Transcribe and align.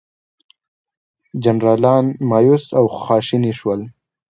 جنرالان 1.43 2.05
مأیوس 2.29 2.65
او 2.79 2.85
خواشیني 2.99 3.53
شول. 3.59 3.81